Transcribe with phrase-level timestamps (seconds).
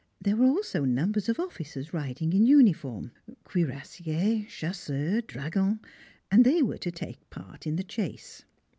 [0.19, 3.11] There were also numbers of officers riding in uniform
[3.45, 5.77] cuirassiers, chasseurs, dragons
[6.31, 8.43] and they were to take part in the chase.